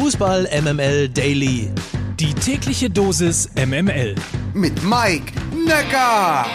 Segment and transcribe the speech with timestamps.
[0.00, 1.70] Fußball MML Daily.
[2.20, 4.14] Die tägliche Dosis MML.
[4.54, 5.32] Mit Mike
[5.66, 6.46] Necker.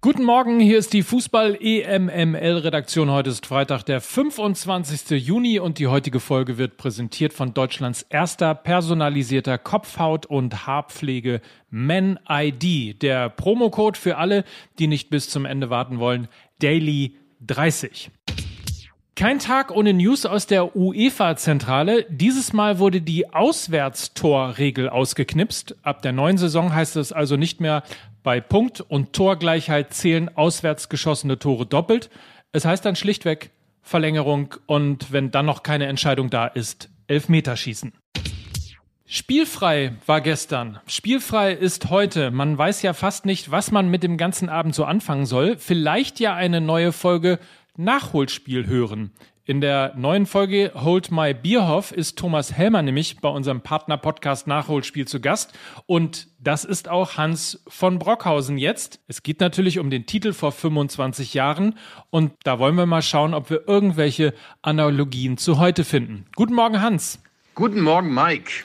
[0.00, 3.12] Guten Morgen, hier ist die Fußball-EMML-Redaktion.
[3.12, 5.24] Heute ist Freitag, der 25.
[5.24, 12.18] Juni und die heutige Folge wird präsentiert von Deutschlands erster personalisierter Kopfhaut- und Haarpflege Men
[12.28, 13.00] ID.
[13.00, 14.42] Der Promocode für alle,
[14.80, 16.26] die nicht bis zum Ende warten wollen,
[16.58, 18.10] Daily 30.
[19.16, 22.04] Kein Tag ohne News aus der UEFA-Zentrale.
[22.08, 25.76] Dieses Mal wurde die Auswärtstorregel ausgeknipst.
[25.84, 27.84] Ab der neuen Saison heißt es also nicht mehr
[28.24, 32.10] bei Punkt- und Torgleichheit zählen auswärts geschossene Tore doppelt.
[32.50, 37.92] Es heißt dann schlichtweg Verlängerung und wenn dann noch keine Entscheidung da ist, Elfmeterschießen.
[39.06, 40.80] Spielfrei war gestern.
[40.88, 42.32] Spielfrei ist heute.
[42.32, 45.56] Man weiß ja fast nicht, was man mit dem ganzen Abend so anfangen soll.
[45.56, 47.38] Vielleicht ja eine neue Folge
[47.76, 49.10] Nachholspiel hören.
[49.46, 55.06] In der neuen Folge Hold My Bierhoff ist Thomas Helmer nämlich bei unserem Partner-Podcast Nachholspiel
[55.06, 55.52] zu Gast.
[55.84, 59.00] Und das ist auch Hans von Brockhausen jetzt.
[59.06, 61.76] Es geht natürlich um den Titel vor 25 Jahren.
[62.08, 66.24] Und da wollen wir mal schauen, ob wir irgendwelche Analogien zu heute finden.
[66.36, 67.18] Guten Morgen, Hans.
[67.54, 68.64] Guten Morgen, Mike.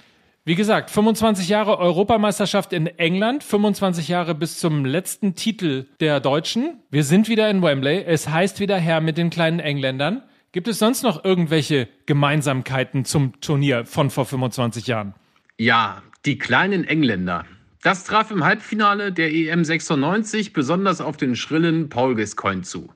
[0.49, 6.79] Wie gesagt, 25 Jahre Europameisterschaft in England, 25 Jahre bis zum letzten Titel der Deutschen.
[6.89, 8.03] Wir sind wieder in Wembley.
[8.03, 10.23] Es heißt wieder Herr mit den kleinen Engländern.
[10.51, 15.13] Gibt es sonst noch irgendwelche Gemeinsamkeiten zum Turnier von vor 25 Jahren?
[15.59, 17.45] Ja, die kleinen Engländer.
[17.83, 22.91] Das traf im Halbfinale der EM 96 besonders auf den schrillen Paul Gascoigne zu.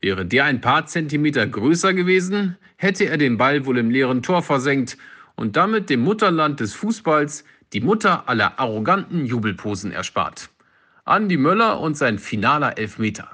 [0.00, 4.42] Wäre der ein paar Zentimeter größer gewesen, hätte er den Ball wohl im leeren Tor
[4.42, 4.96] versenkt
[5.38, 10.50] und damit dem Mutterland des Fußballs die Mutter aller arroganten Jubelposen erspart.
[11.06, 13.30] Andy Möller und sein finaler Elfmeter.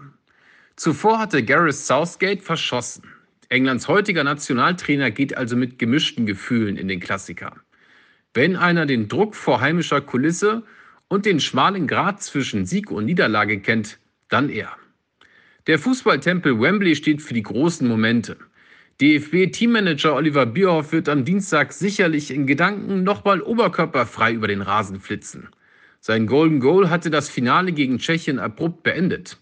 [0.77, 3.05] Zuvor hatte Gareth Southgate verschossen.
[3.49, 7.55] Englands heutiger Nationaltrainer geht also mit gemischten Gefühlen in den Klassiker.
[8.35, 10.63] Wenn einer den Druck vor heimischer Kulisse
[11.09, 14.77] und den schmalen Grat zwischen Sieg und Niederlage kennt, dann er.
[15.67, 18.37] Der Fußballtempel Wembley steht für die großen Momente.
[19.01, 25.49] DFB-Teammanager Oliver Bierhoff wird am Dienstag sicherlich in Gedanken nochmal oberkörperfrei über den Rasen flitzen.
[25.99, 29.39] Sein Golden Goal hatte das Finale gegen Tschechien abrupt beendet.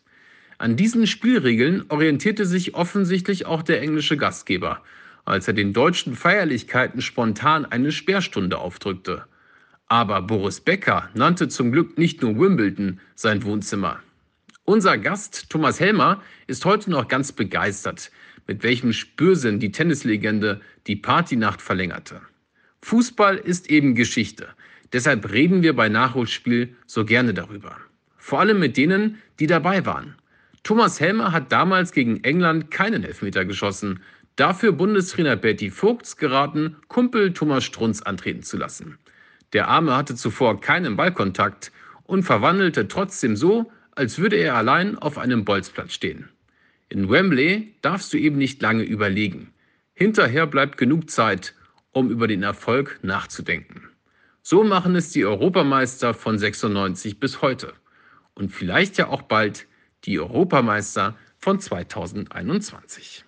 [0.56, 4.80] An diesen Spielregeln orientierte sich offensichtlich auch der englische Gastgeber,
[5.26, 9.26] als er den deutschen Feierlichkeiten spontan eine Sperrstunde aufdrückte.
[9.86, 14.00] Aber Boris Becker nannte zum Glück nicht nur Wimbledon sein Wohnzimmer.
[14.64, 18.12] Unser Gast Thomas Helmer ist heute noch ganz begeistert,
[18.47, 22.20] mit welchem Spürsinn die Tennislegende die Partynacht verlängerte.
[22.82, 24.48] Fußball ist eben Geschichte.
[24.92, 27.76] Deshalb reden wir bei Nachholspiel so gerne darüber.
[28.19, 30.16] Vor allem mit denen, die dabei waren.
[30.62, 34.00] Thomas Helmer hat damals gegen England keinen Elfmeter geschossen.
[34.36, 38.98] Dafür Bundestrainer Betty Vogts geraten, Kumpel Thomas Strunz antreten zu lassen.
[39.53, 41.72] Der Arme hatte zuvor keinen Ballkontakt
[42.04, 46.28] und verwandelte trotzdem so, als würde er allein auf einem Bolzplatz stehen.
[46.92, 49.54] In Wembley darfst du eben nicht lange überlegen.
[49.94, 51.54] Hinterher bleibt genug Zeit,
[51.91, 53.88] um über den Erfolg nachzudenken.
[54.42, 57.72] So machen es die Europameister von 96 bis heute.
[58.34, 59.66] Und vielleicht ja auch bald
[60.04, 63.24] die Europameister von 2021.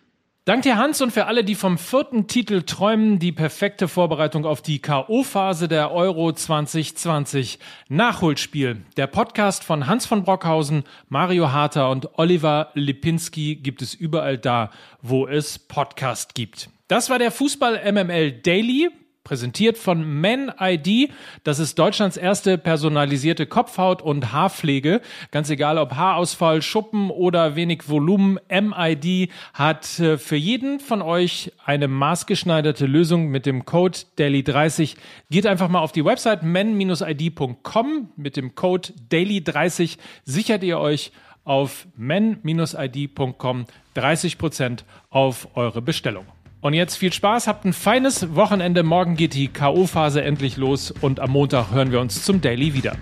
[0.46, 4.60] Dank dir, Hans, und für alle, die vom vierten Titel träumen, die perfekte Vorbereitung auf
[4.60, 7.58] die K.O.-Phase der Euro 2020.
[7.88, 8.82] Nachholspiel.
[8.98, 14.68] Der Podcast von Hans von Brockhausen, Mario Harter und Oliver Lipinski gibt es überall da,
[15.00, 16.68] wo es Podcast gibt.
[16.88, 18.90] Das war der Fußball MML Daily.
[19.24, 21.10] Präsentiert von Men ID.
[21.44, 25.00] Das ist Deutschlands erste personalisierte Kopfhaut- und Haarpflege.
[25.30, 28.38] Ganz egal ob Haarausfall, Schuppen oder wenig Volumen.
[28.50, 34.96] MID hat äh, für jeden von euch eine maßgeschneiderte Lösung mit dem Code Daily30.
[35.30, 38.10] Geht einfach mal auf die Website men-id.com.
[38.16, 41.12] Mit dem Code Daily30 sichert ihr euch
[41.44, 43.64] auf men-id.com
[43.96, 46.26] 30% auf eure Bestellung.
[46.64, 48.84] Und jetzt viel Spaß, habt ein feines Wochenende.
[48.84, 52.96] Morgen geht die K.O.-Phase endlich los und am Montag hören wir uns zum Daily wieder.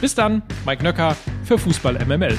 [0.00, 2.38] Bis dann, Mike Nöcker für Fußball MML.